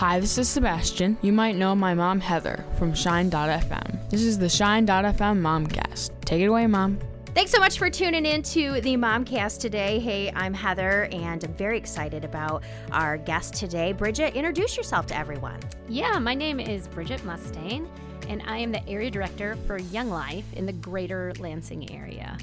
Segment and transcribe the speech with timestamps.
[0.00, 1.18] Hi, this is Sebastian.
[1.20, 4.08] You might know my mom, Heather, from Shine.fm.
[4.08, 6.12] This is the Shine.fm Momcast.
[6.24, 6.98] Take it away, Mom.
[7.34, 9.98] Thanks so much for tuning in to the Momcast today.
[9.98, 13.92] Hey, I'm Heather, and I'm very excited about our guest today.
[13.92, 15.60] Bridget, introduce yourself to everyone.
[15.86, 17.86] Yeah, my name is Bridget Mustaine,
[18.26, 22.38] and I am the area director for Young Life in the greater Lansing area.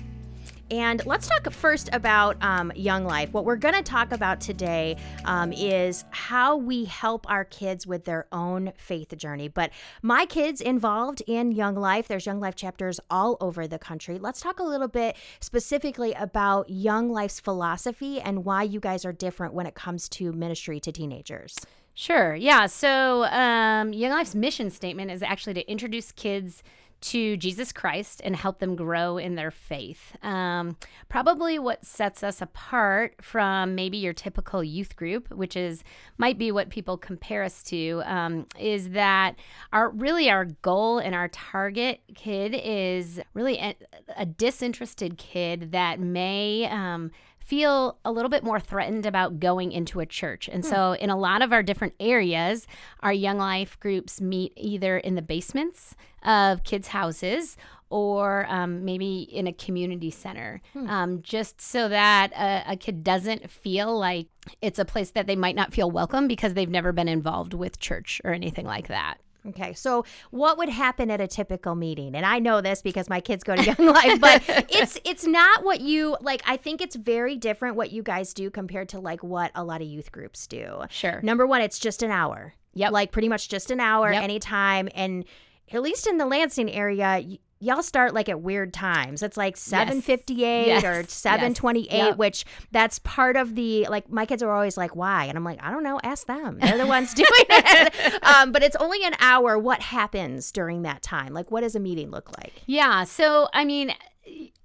[0.70, 3.31] And let's talk first about um, Young Life.
[3.31, 8.04] What we're going to talk about today um, is how we help our kids with
[8.04, 9.47] their own faith journey.
[9.47, 14.19] But my kids involved in Young Life, there's Young Life chapters all over the country.
[14.19, 19.14] Let's talk a little bit specifically about Young Life's philosophy and why you guys are
[19.14, 21.56] different when it comes to ministry to teenagers.
[21.93, 22.36] Sure.
[22.36, 22.68] Yeah.
[22.68, 26.61] So, um, Young Life's mission statement is actually to introduce kids
[27.00, 30.15] to Jesus Christ and help them grow in their faith.
[30.24, 30.78] Um,
[31.10, 35.83] probably what sets us apart from maybe your typical youth group, which is
[36.17, 39.36] might be what people compare us to, um, is that
[39.72, 43.75] our really our goal and our target kid is really a,
[44.16, 46.68] a disinterested kid that may.
[46.70, 47.12] Um,
[47.48, 50.50] feel a little bit more threatened about going into a church.
[50.50, 50.70] And hmm.
[50.70, 52.67] so, in a lot of our different areas,
[53.00, 57.56] our Young Life groups meet either in the basements of kids' houses
[57.90, 60.90] or um, maybe in a community center, hmm.
[60.90, 64.28] um, just so that a, a, kid doesn't feel like
[64.62, 67.80] it's a place that they might not feel welcome because they've never been involved with
[67.80, 69.20] church or anything like that.
[69.50, 72.16] Okay, so what would happen at a typical meeting?
[72.16, 75.64] And I know this because my kids go to Young Life, but it's it's not
[75.64, 76.42] what you like.
[76.45, 79.81] I think it's very different what you guys do compared to like what a lot
[79.81, 80.84] of youth groups do.
[80.90, 81.22] Sure.
[81.23, 82.53] Number one, it's just an hour.
[82.73, 82.92] Yep.
[82.92, 84.23] Like pretty much just an hour yep.
[84.23, 85.25] anytime, and
[85.72, 87.22] at least in the Lansing area,
[87.59, 89.23] y'all start like at weird times.
[89.23, 90.83] It's like 758 yes.
[90.83, 91.91] or 728, yes.
[91.91, 92.17] yep.
[92.17, 95.25] which that's part of the like my kids are always like, why?
[95.25, 96.59] And I'm like, I don't know, ask them.
[96.61, 98.23] They're the ones doing it.
[98.23, 99.58] Um, but it's only an hour.
[99.58, 101.33] What happens during that time?
[101.33, 102.53] Like what does a meeting look like?
[102.66, 103.03] Yeah.
[103.03, 103.94] So I mean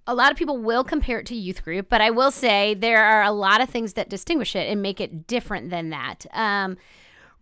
[0.07, 3.05] a lot of people will compare it to youth group, but I will say there
[3.05, 6.27] are a lot of things that distinguish it and make it different than that.
[6.33, 6.77] Um,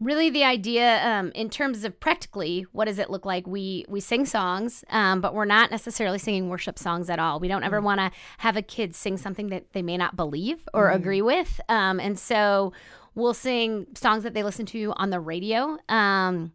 [0.00, 4.00] really the idea um, in terms of practically what does it look like we we
[4.00, 7.80] sing songs um, but we're not necessarily singing worship songs at all we don't ever
[7.80, 7.84] mm.
[7.84, 10.94] want to have a kid sing something that they may not believe or mm.
[10.94, 12.72] agree with um, and so
[13.14, 16.52] we'll sing songs that they listen to on the radio um,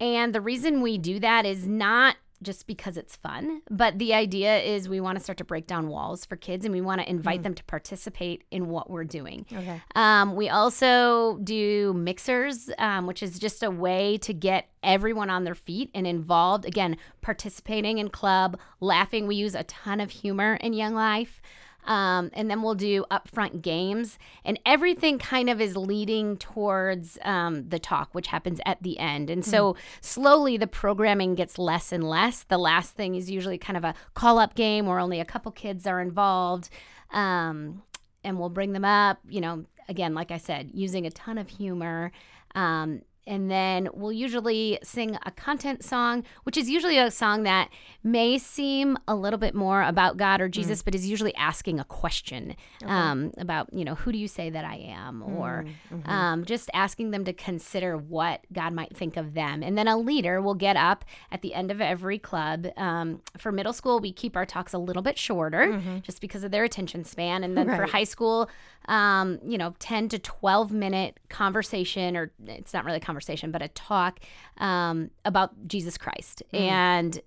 [0.00, 3.62] and the reason we do that is not just because it's fun.
[3.70, 6.72] But the idea is we want to start to break down walls for kids and
[6.72, 7.44] we want to invite mm.
[7.44, 9.46] them to participate in what we're doing.
[9.52, 9.82] Okay.
[9.94, 15.44] Um, we also do mixers, um, which is just a way to get everyone on
[15.44, 16.64] their feet and involved.
[16.64, 19.26] Again, participating in club, laughing.
[19.26, 21.40] We use a ton of humor in Young Life.
[21.88, 27.68] Um, and then we'll do upfront games, and everything kind of is leading towards um,
[27.70, 29.30] the talk, which happens at the end.
[29.30, 32.42] And so mm slowly the programming gets less and less.
[32.42, 35.50] The last thing is usually kind of a call up game where only a couple
[35.50, 36.68] kids are involved.
[37.10, 37.82] Um,
[38.24, 41.48] and we'll bring them up, you know, again, like I said, using a ton of
[41.48, 42.12] humor.
[42.54, 47.68] Um, and then we'll usually sing a content song, which is usually a song that
[48.02, 50.86] may seem a little bit more about God or Jesus, mm.
[50.86, 52.90] but is usually asking a question okay.
[52.90, 55.20] um, about, you know, who do you say that I am?
[55.20, 55.38] Mm.
[55.38, 56.10] Or mm-hmm.
[56.10, 59.62] um, just asking them to consider what God might think of them.
[59.62, 62.66] And then a leader will get up at the end of every club.
[62.78, 65.98] Um, for middle school, we keep our talks a little bit shorter mm-hmm.
[66.00, 67.44] just because of their attention span.
[67.44, 67.76] And then right.
[67.76, 68.48] for high school,
[68.88, 73.62] um, you know, 10 to 12 minute conversation, or it's not really a conversation, but
[73.62, 74.18] a talk
[74.56, 76.42] um, about Jesus Christ.
[76.52, 76.60] Mm.
[76.60, 77.20] And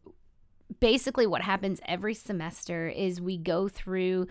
[0.79, 4.27] basically, what happens every semester is we go through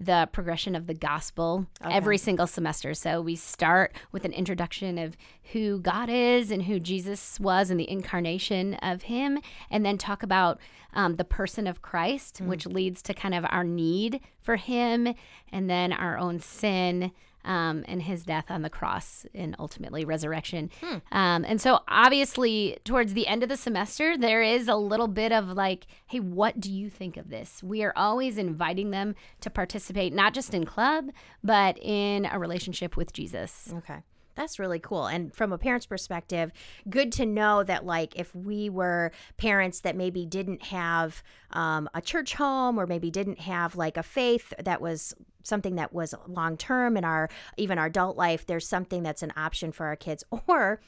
[0.00, 1.94] the progression of the gospel okay.
[1.94, 2.94] every single semester.
[2.94, 5.14] So we start with an introduction of
[5.52, 9.38] who God is and who Jesus was and the incarnation of Him,
[9.70, 10.58] and then talk about
[10.94, 12.46] um, the person of Christ, mm.
[12.46, 15.14] which leads to kind of our need for Him,
[15.52, 17.12] and then our own sin
[17.44, 20.70] um, and his death on the cross and ultimately resurrection.
[20.82, 20.96] Hmm.
[21.12, 25.32] Um, and so, obviously, towards the end of the semester, there is a little bit
[25.32, 27.62] of like, hey, what do you think of this?
[27.62, 31.10] We are always inviting them to participate, not just in club,
[31.42, 33.72] but in a relationship with Jesus.
[33.78, 34.02] Okay.
[34.40, 35.04] That's really cool.
[35.04, 36.50] And from a parent's perspective,
[36.88, 42.00] good to know that, like, if we were parents that maybe didn't have um, a
[42.00, 46.56] church home or maybe didn't have like a faith that was something that was long
[46.56, 47.28] term in our
[47.58, 50.24] even our adult life, there's something that's an option for our kids.
[50.48, 50.80] Or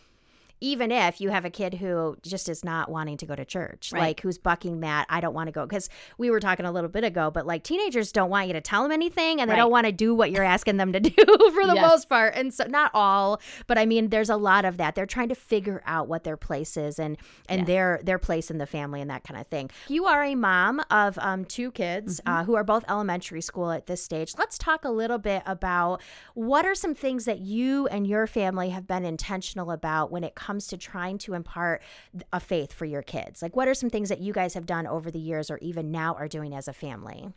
[0.62, 3.91] even if you have a kid who just is not wanting to go to church,
[3.93, 4.00] Right.
[4.00, 5.67] like who's bucking that, I don't want to go.
[5.67, 5.88] Because
[6.19, 8.82] we were talking a little bit ago, but like teenagers don't want you to tell
[8.85, 9.59] them anything and they Right.
[9.61, 11.11] don't want to do what you're asking them to do
[11.55, 11.91] for the Yes.
[11.91, 12.35] most part.
[12.37, 14.94] And so, not all, but I mean, there's a lot of that.
[14.94, 17.17] They're trying to figure out what their place is and,
[17.49, 17.67] and Yes.
[17.67, 19.69] their, their place in the family and that kind of thing.
[19.88, 22.32] You are a mom of um, two kids Mm-hmm.
[22.32, 24.35] uh, who are both elementary school at this stage.
[24.38, 26.00] Let's talk a little bit about
[26.35, 30.35] what are some things that you and your family have been intentional about when it
[30.35, 31.82] comes to trying to impart
[32.32, 33.43] a faith for your kids?
[33.43, 35.90] Like, what are some things that you guys have done over the years or even
[35.90, 37.32] now are doing as a family?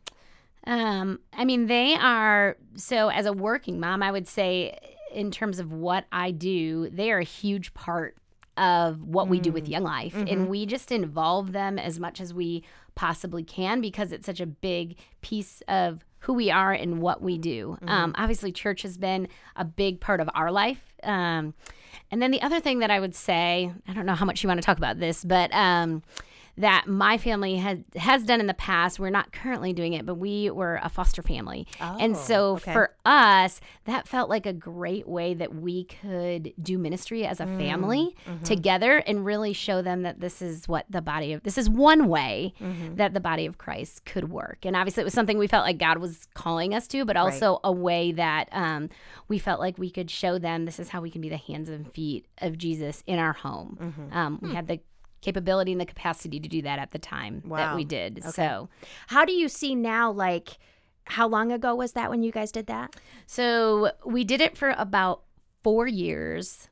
[0.67, 4.77] Um, I mean, they are so as a working mom, I would say
[5.13, 8.17] in terms of what I do, they are a huge part
[8.57, 10.15] of what we do with Young Life.
[10.15, 12.63] And we just involve them as much as we
[12.95, 17.38] possibly can because it's such a big piece of who we are and what we
[17.38, 17.77] do.
[17.88, 20.81] Um, obviously, church has been a big part of our life.
[21.04, 21.54] Um,
[22.10, 24.48] and then the other thing that I would say, I don't know how much you
[24.48, 26.01] want to talk about this, but um,
[26.57, 29.00] that my family has has done in the past.
[29.00, 32.74] We're not currently doing it, but we were a foster family, and oh, so okay.
[32.74, 37.46] for us, that felt like a great way that we could do ministry as a
[37.46, 38.44] family mm, mm-hmm.
[38.44, 42.07] together and really show them that this is what the body of this is one
[42.07, 42.96] way mm-hmm.
[42.96, 44.60] that the body of Christ could work.
[44.63, 47.60] And obviously, it was something we felt like God was calling us to, but also
[47.63, 48.90] a way that um,
[49.28, 51.69] we felt like we could show them this is how we can be the hands
[51.69, 53.78] and feet of Jesus in our home.
[53.81, 54.18] Mm-hmm.
[54.18, 54.56] Um, we hmm.
[54.56, 54.80] had the
[55.21, 58.23] capability and the capacity to do that at the time that we did.
[58.23, 58.69] So,
[59.07, 60.57] How do you see now, like,
[61.06, 62.95] how long ago was that when you guys did that?
[63.27, 65.21] so we did it for about
[65.63, 66.69] four years,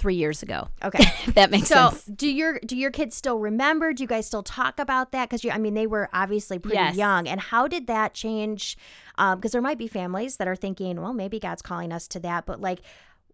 [0.00, 0.68] three years ago.
[0.82, 1.04] Okay.
[1.34, 2.04] That makes So sense.
[2.04, 3.92] So, do your do your kids still remember?
[3.92, 5.28] Do you guys still talk about that?
[5.28, 6.96] Because you, I mean, they were obviously pretty Yes.
[6.96, 7.28] young.
[7.28, 8.76] And how did that change?
[9.18, 12.20] Um, because there might be families that are thinking, well, maybe God's calling us to
[12.20, 12.46] that.
[12.46, 12.80] But like,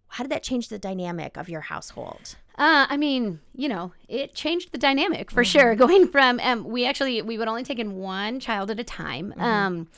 [0.08, 2.36] how did that change the dynamic of your household?
[2.56, 5.74] Uh, I mean, you know, it changed the dynamic for sure.
[5.84, 9.34] Going from um, we actually we would only take in one child at a time.
[9.38, 9.88] Um,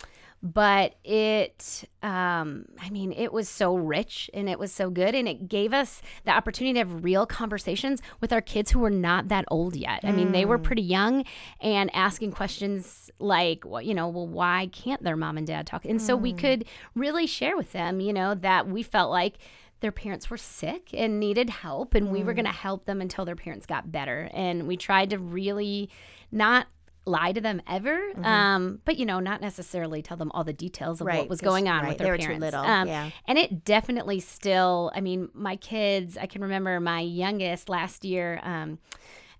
[0.42, 5.26] but it, um, I mean, it was so rich and it was so good, and
[5.26, 9.28] it gave us the opportunity to have real conversations with our kids who were not
[9.28, 10.00] that old yet.
[10.04, 11.24] I mean, they were pretty young,
[11.60, 15.84] and asking questions like, well, you know, well, why can't their mom and dad talk?
[15.84, 19.38] And so we could really share with them, you know, that we felt like
[19.81, 22.37] their parents were sick and needed help and we were Mm.
[22.37, 25.90] going to help them until their parents got better and we tried to really
[26.32, 26.67] not
[27.08, 31.00] lie to them ever um, but you know not necessarily tell them all the details
[31.00, 31.14] of Mm-hmm.
[31.17, 33.11] Right, what was going on right, with their parents little, Um, yeah.
[33.28, 38.40] and it definitely still i mean my kids i can remember my youngest last year
[38.43, 38.78] um,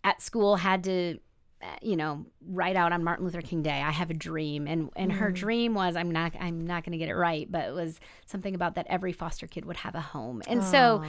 [0.05, 1.19] at school had to
[1.83, 5.13] you know write out on martin luther king day i have a dream and and
[5.13, 5.35] her Mm.
[5.35, 8.55] dream was i'm not i'm not going to get it right but it was something
[8.55, 11.03] about that every foster kid would have a home and so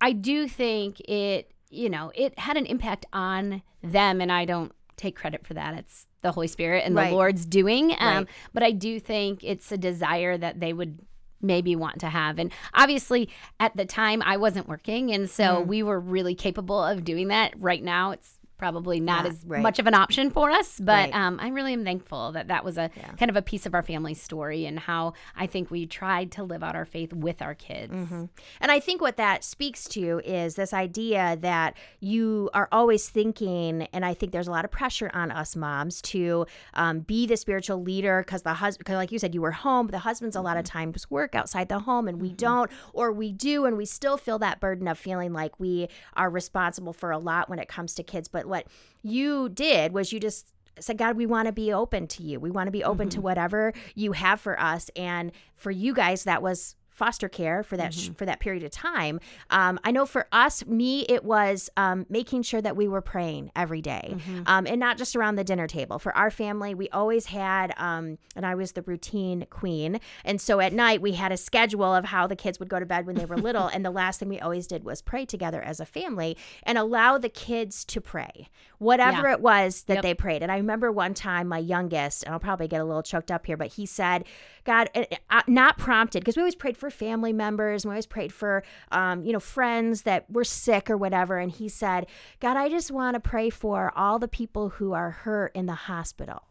[0.00, 4.72] i do think it you know it had an impact on them and i don't
[4.96, 7.10] take credit for that it's the holy spirit and Right.
[7.10, 8.26] the lord's doing um, Right.
[8.52, 10.98] but i do think it's a desire that they would
[11.40, 13.28] maybe want to have and obviously
[13.60, 15.66] at the time i wasn't working and so Mm.
[15.68, 19.62] we were really capable of doing that right now it's probably not Yeah, as right.
[19.62, 21.14] much of an option for us but Right.
[21.14, 23.82] um, i really am thankful that that was a kind of a piece of our
[23.82, 27.54] family story and how i think we tried to live out our faith with our
[27.54, 28.24] kids Mm-hmm.
[28.60, 33.82] And I think what that speaks to is this idea that you are always thinking,
[33.92, 37.36] and I think there's a lot of pressure on us moms to um, be the
[37.36, 40.34] spiritual leader because the husband, because like you said, you were home, but the husbands
[40.36, 43.76] a lot of times work outside the home and we don't, or we do, and
[43.76, 47.58] we still feel that burden of feeling like we are responsible for a lot when
[47.58, 48.28] it comes to kids.
[48.28, 48.66] But what
[49.02, 52.40] you did was you just said, God, we want to be open to you.
[52.40, 53.24] We want to be open to mm-hmm.
[53.24, 54.90] whatever you have for us.
[54.96, 58.70] And for you guys, that was foster care for that sh- for that period of
[58.70, 59.20] time.
[59.50, 63.50] Um, I know for us, me, it was um, making sure that we were praying
[63.54, 64.16] every day.
[64.46, 65.98] um, and not just around the dinner table.
[65.98, 70.60] For our family, we always had, um, and I was the routine queen, and so
[70.60, 73.16] at night we had a schedule of how the kids would go to bed when
[73.16, 75.86] they were little, and the last thing we always did was pray together as a
[75.86, 79.34] family and allow the kids to pray, whatever Yeah.
[79.34, 80.02] it was that Yep.
[80.02, 80.42] they prayed.
[80.42, 83.46] And I remember one time my youngest, and I'll probably get a little choked up
[83.46, 84.24] here, but he said,
[84.64, 88.32] God, uh, not prompted, because we always prayed for family members, and we always prayed
[88.32, 91.38] for, um, you know, friends that were sick or whatever.
[91.38, 92.06] And he said,
[92.40, 95.74] God, I just want to pray for all the people who are hurt in the
[95.74, 96.42] hospital.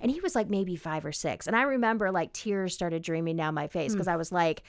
[0.00, 1.46] And he was like maybe five or six.
[1.46, 4.62] And I remember like tears started streaming down my face because I was like,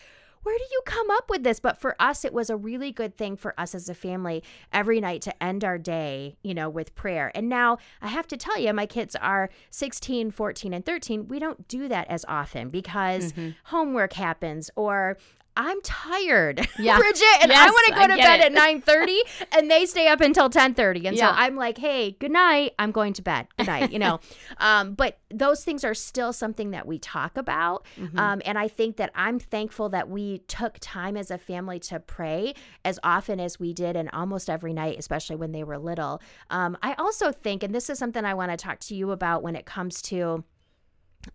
[0.43, 1.59] where do you come up with this?
[1.59, 5.01] But for us, it was a really good thing for us as a family every
[5.01, 7.31] night to end our day, you know, with prayer.
[7.33, 11.27] And now I have to tell you, my kids are 16, 14, and 13.
[11.27, 13.51] We don't do that as often because mm-hmm.
[13.65, 15.17] homework happens or
[15.55, 16.98] I'm tired, Yeah.
[16.98, 18.55] Bridget, and I want to go to bed it.
[18.57, 19.17] at 9:30,
[19.57, 21.29] and they stay up until 10:30, and Yeah.
[21.31, 22.74] so I'm like, hey, good night.
[22.79, 23.48] I'm going to bed.
[23.57, 23.91] Good night.
[23.91, 24.19] You know,
[24.57, 28.17] um, but those things are still something that we talk about, Mm-hmm.
[28.19, 32.00] um, and I think that I'm thankful that we took time as a family to
[32.00, 36.22] pray as often as we did, and almost every night, especially when they were little.
[36.50, 39.43] Um, I also think, and this is something I want to talk to you about
[39.43, 40.43] when it comes to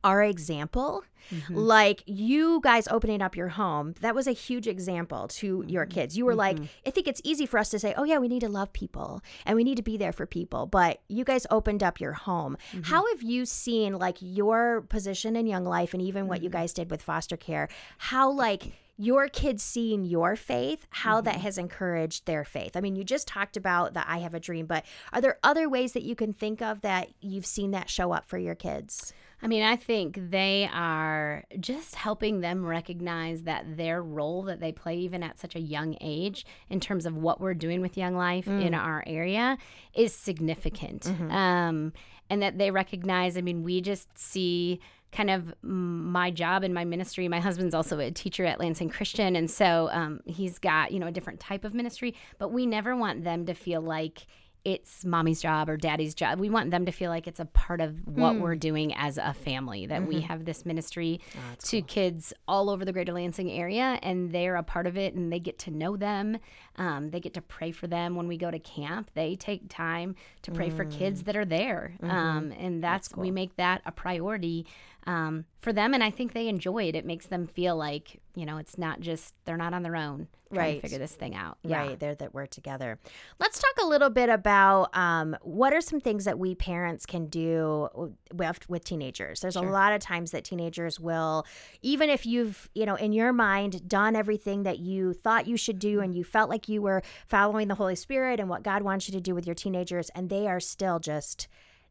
[0.05, 1.55] our example mm-hmm.
[1.55, 5.93] like you guys opening up your home that was a huge example to your mm-hmm.
[5.93, 6.17] kids.
[6.17, 6.87] You were like mm-hmm.
[6.87, 9.23] i think it's easy for us to say oh yeah we need to love people
[9.47, 12.57] and we need to be there for people but you guys opened up your home.
[12.83, 16.73] How have you seen like your position in young life and even what you guys
[16.73, 17.69] did with foster care?
[17.99, 22.77] How like your kids seeing your faith, how that has encouraged their faith.
[22.77, 25.69] I mean, you just talked about that I have a dream, but are there other
[25.69, 29.13] ways that you can think of that you've seen that show up for your kids?
[29.41, 34.73] I mean, I think they are just helping them recognize that their role that they
[34.73, 38.17] play, even at such a young age, in terms of what we're doing with Young
[38.17, 39.57] Life in our area,
[39.95, 41.07] is significant.
[41.31, 41.93] Um,
[42.29, 44.81] and that they recognize, I mean, we just see
[45.13, 47.29] kind of mm, my job in my ministry.
[47.29, 49.37] My husband's also a teacher at Lansing Christian.
[49.37, 52.95] And so um, he's got, you know, a different type of ministry, but we never
[52.97, 54.27] want them to feel like,
[54.73, 56.39] it's mommy's job or daddy's job.
[56.39, 59.33] We want them to feel like it's a part of what we're doing as a
[59.33, 61.21] family, that we have this ministry
[61.65, 65.33] to kids all over the greater Lansing area and they're a part of it and
[65.33, 66.39] they get to know them.
[66.77, 69.11] Um, they get to pray for them when we go to camp.
[69.15, 71.95] They take time to pray for kids that are there.
[72.03, 74.67] Um, and that's, we make that a priority
[75.07, 75.95] um, for them.
[75.95, 76.95] And I think they enjoy it.
[76.95, 80.29] It makes them feel like, you know, it's not just, they're not on their own
[80.53, 80.75] trying Right.
[80.77, 81.59] to figure this thing out.
[81.63, 81.79] Yeah.
[81.79, 82.99] Right, there that we're together.
[83.39, 87.27] Let's talk a little bit about um, what are some things that we parents can
[87.27, 89.41] do with with teenagers.
[89.41, 91.45] There's a lot of times that teenagers will,
[91.83, 95.79] even if you've you know in your mind done everything that you thought you should
[95.79, 99.07] do and you felt like you were following the Holy Spirit and what God wants
[99.07, 101.47] you to do with your teenagers, and they are still just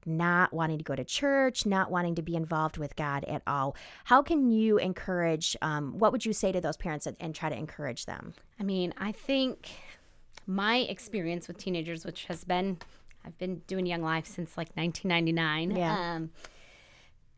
[0.08, 3.76] not wanting to go to church, not wanting to be involved with God at all.
[4.06, 5.56] How can you encourage?
[5.62, 8.34] Um, what would you say to those parents and, and try to encourage them?
[8.60, 9.70] I mean, I think
[10.48, 12.78] my experience with teenagers, which has been,
[13.26, 15.76] I've been doing Young Life since like 1999.
[15.76, 16.16] Yeah.
[16.16, 16.30] Um,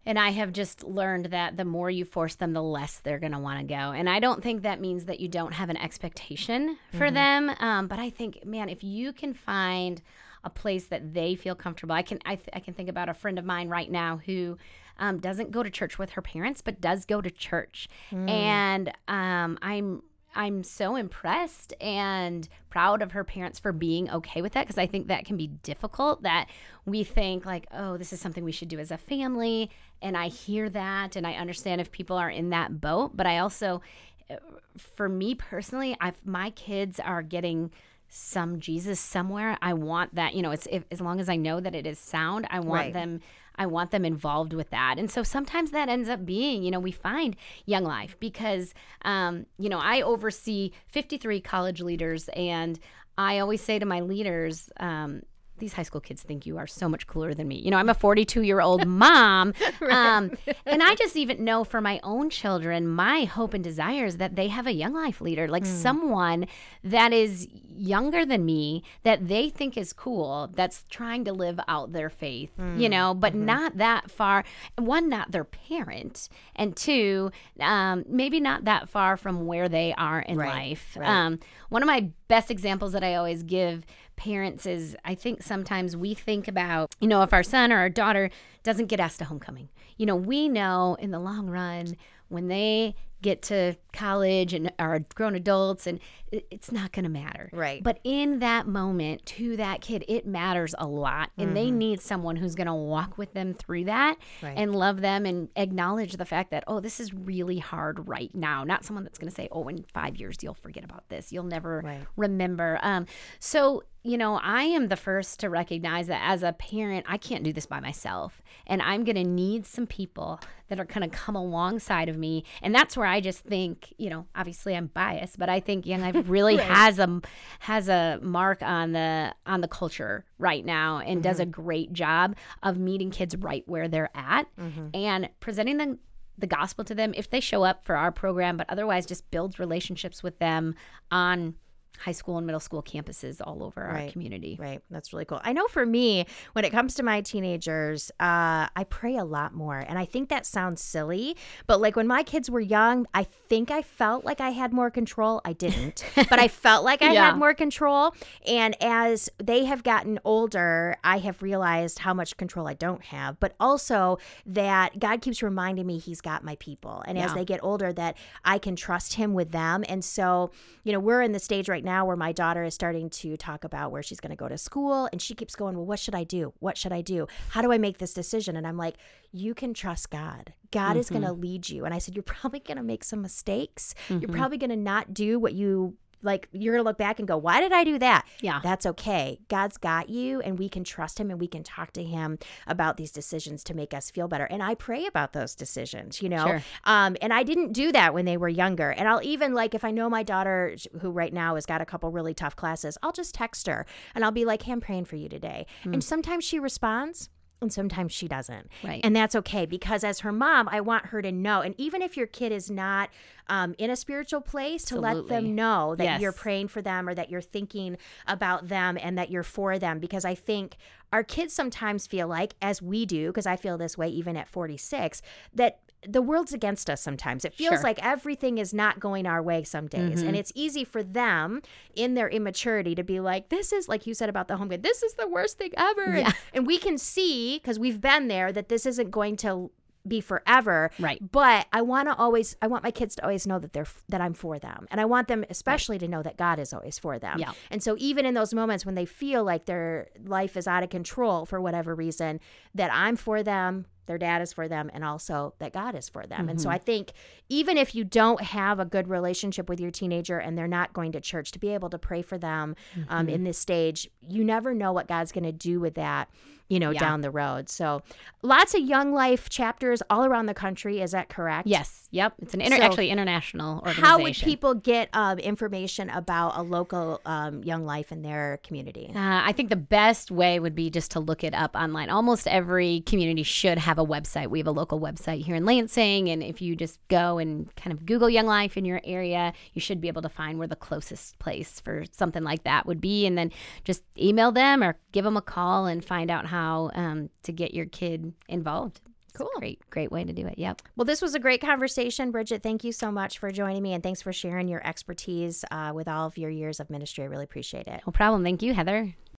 [0.05, 3.33] and I have just learned that the more you force them, the less they're going
[3.33, 3.75] to want to go.
[3.75, 7.51] And I don't think that means that you don't have an expectation for them.
[7.59, 10.01] Um, but I think, man, if you can find
[10.43, 13.13] a place that they feel comfortable, I can I, th- I can think about a
[13.13, 14.57] friend of mine right now who
[14.97, 17.87] um, doesn't go to church with her parents, but does go to church.
[18.29, 20.03] And um, I'm
[20.35, 24.85] I'm so impressed and proud of her parents for being okay with that because I
[24.85, 26.47] think that can be difficult that
[26.85, 29.71] we think like oh this is something we should do as a family
[30.03, 33.39] and I hear that and I understand if people are in that boat but I
[33.39, 33.81] also
[34.29, 34.35] uh,
[34.77, 37.71] for me personally I've, my kids are getting
[38.09, 41.59] some Jesus somewhere I want that you know it's if, as long as I know
[41.59, 42.93] that it is sound I want Right.
[42.93, 43.21] them
[43.55, 44.95] I want them involved with that.
[44.97, 47.35] And so sometimes that ends up being, you know, we find
[47.65, 48.73] Young Life because,
[49.03, 52.79] um, you know, I oversee 53 college leaders and
[53.17, 55.23] I always say to my leaders, um,
[55.59, 57.57] these high school kids think you are so much cooler than me.
[57.57, 59.53] You know, I'm a 42 year old mom.
[59.89, 60.31] um,
[60.65, 64.35] and I just even know for my own children, my hope and desire is that
[64.35, 66.47] they have a young life leader, like someone
[66.83, 71.93] that is younger than me, that they think is cool, that's trying to live out
[71.93, 74.43] their faith, you know, but not that far.
[74.77, 76.29] One, not their parent.
[76.55, 80.97] And two, um, maybe not that far from where they are in life.
[81.07, 81.39] Um,
[81.69, 86.13] one of my best examples that I always give parents is I think sometimes we
[86.13, 88.29] think about, you know, if our son or our daughter
[88.63, 89.67] doesn't get asked to homecoming,
[89.97, 91.97] you know, we know in the long run
[92.29, 95.99] when they get to college and are grown adults and
[96.31, 97.49] it's not going to matter.
[97.51, 97.81] Right.
[97.83, 101.31] But in that moment to that kid, it matters a lot.
[101.37, 104.53] And they need someone who's going to walk with them through that Right.
[104.55, 108.63] and love them and acknowledge the fact that, oh, this is really hard right now.
[108.63, 111.31] Not someone that's going to say, oh, in five years, you'll forget about this.
[111.33, 112.05] You'll never Right.
[112.15, 112.77] remember.
[112.83, 113.07] Um,
[113.39, 117.43] so, you know, I am the first to recognize that as a parent, I can't
[117.43, 118.41] do this by myself.
[118.67, 120.39] And I'm going to need some people
[120.69, 122.43] that are going to come alongside of me.
[122.61, 126.01] And that's where I just think, you know, obviously I'm biased, but I think Young
[126.01, 127.21] Life really has a
[127.59, 131.51] has a mark on the on the culture right now and does a mm-hmm.
[131.51, 134.87] great job of meeting kids right where they're at mm-hmm.
[134.93, 135.99] and presenting them
[136.37, 139.59] the gospel to them if they show up for our program, but otherwise just builds
[139.59, 140.75] relationships with them
[141.11, 141.55] on
[141.99, 144.57] high school and middle school campuses all over our community.
[144.59, 144.81] Right.
[144.89, 145.41] That's really cool.
[145.43, 149.53] I know for me, when it comes to my teenagers, uh, I pray a lot
[149.53, 149.77] more.
[149.79, 151.35] And I think that sounds silly,
[151.67, 154.89] but like when my kids were young, I think I felt like I had more
[154.89, 155.41] control.
[155.43, 157.25] I didn't, but I felt like I Yeah.
[157.31, 158.13] had more control.
[158.47, 163.39] And as they have gotten older, I have realized how much control I don't have,
[163.39, 167.03] but also that God keeps reminding me He's got my people.
[167.07, 168.15] And as they get older, that
[168.45, 169.83] I can trust Him with them.
[169.89, 170.51] And so,
[170.83, 173.63] you know, we're in the stage right now where my daughter is starting to talk
[173.63, 175.09] about where she's going to go to school.
[175.11, 176.53] And she keeps going, Well, what should I do?
[176.59, 177.27] What should I do?
[177.49, 178.55] How do I make this decision?
[178.55, 178.95] And I'm like,
[179.31, 180.53] You can trust God.
[180.71, 181.41] God is going to mm-hmm.
[181.41, 181.85] lead you.
[181.85, 183.95] And I said, You're probably going to make some mistakes.
[184.09, 184.35] You're mm-hmm.
[184.35, 187.59] probably going to not do what you like you're gonna look back and go why
[187.59, 188.25] did i do that?
[188.41, 188.59] Yeah.
[188.63, 189.39] that's okay.
[189.47, 192.97] God's got you and we can trust him and we can talk to him about
[192.97, 194.45] these decisions to make us feel better.
[194.45, 196.45] And i pray about those decisions you know?
[196.45, 196.63] Sure.
[196.85, 198.91] um, and i didn't do that when they were younger.
[198.91, 201.85] And i'll even like if i know my daughter who right now has got a
[201.85, 203.85] couple really tough classes i'll just text her
[204.15, 205.65] and i'll be like hey i'm praying for you today.
[205.83, 207.29] And sometimes she responds
[207.61, 208.69] and sometimes she doesn't.
[208.83, 209.01] Right.
[209.03, 211.61] And that's okay because as her mom, I want her to know.
[211.61, 213.09] And even if your kid is not
[213.47, 216.21] um, in a spiritual place, to let them know that Yes.
[216.21, 217.97] you're praying for them or that you're thinking
[218.27, 219.99] about them and that you're for them.
[219.99, 220.77] Because I think
[221.11, 224.47] our kids sometimes feel like, as we do, because I feel this way even at
[224.47, 225.21] 46,
[225.55, 227.43] that the world's against us sometimes.
[227.43, 227.83] It feels Sure.
[227.83, 230.21] like everything is not going our way some days.
[230.21, 230.35] And mm-hmm.
[230.35, 231.61] it's easy for them
[231.93, 234.81] in their immaturity to be like, this is, like you said about the home good,
[234.83, 236.03] this is the worst thing ever.
[236.03, 236.31] And- Yeah.
[236.53, 239.71] and we can see because we've been there that this isn't going to
[240.07, 241.19] be forever Right.
[241.29, 244.21] but i want to always i want my kids to always know that they're that
[244.21, 247.19] i'm for them and i want them especially to know that god is always for
[247.19, 247.51] them Yeah.
[247.69, 250.89] and so even in those moments when they feel like their life is out of
[250.89, 252.39] control for whatever reason
[252.73, 256.25] that i'm for them their dad is for them and also that god is for
[256.25, 257.13] them and so i think
[257.47, 261.11] even if you don't have a good relationship with your teenager and they're not going
[261.11, 262.75] to church to be able to pray for them
[263.07, 266.27] um, in this stage you never know what god's going to do with that
[266.69, 266.99] you know Yeah.
[266.99, 268.01] down the road so
[268.41, 272.07] lots of young life chapters all around the country is that correct Yes.
[272.11, 272.33] Yep.
[272.41, 274.03] It's an inter- So, actually international organization.
[274.03, 279.11] how would people get um, information about a local um, young life in their community
[279.15, 282.09] Uh, I think the best way would be just to look it up online.
[282.09, 284.47] Almost every community should have a website.
[284.47, 287.93] We have a local website here in Lansing, and if you just go and kind
[287.93, 290.75] of Google Young Life in your area, you should be able to find where the
[290.75, 293.51] closest place for something like that would be, and then
[293.83, 297.73] just email them or give them a call and find out how um, to get
[297.73, 299.01] your kid involved.
[299.35, 299.49] Cool.
[299.57, 300.57] great, great way to do it.
[300.57, 300.81] Yep.
[300.97, 304.03] well this was a great conversation bridget thank you so much for joining me and
[304.03, 307.43] thanks for sharing your expertise uh, with all of your years of ministry i really
[307.43, 308.43] appreciate it No problem.
[308.43, 309.15] Thank you, Heather.